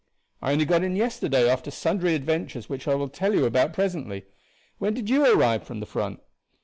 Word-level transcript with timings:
"I 0.41 0.51
only 0.53 0.65
got 0.65 0.83
in 0.83 0.95
yesterday 0.95 1.47
after 1.47 1.69
sundry 1.69 2.15
adventures 2.15 2.67
which 2.67 2.87
I 2.87 2.95
will 2.95 3.07
tell 3.07 3.35
you 3.35 3.45
about 3.45 3.71
presently. 3.71 4.25
When 4.79 4.95
did 4.95 5.11
you 5.11 5.31
arrive 5.31 5.61
from 5.61 5.79
the 5.79 5.85
front?" 5.85 6.21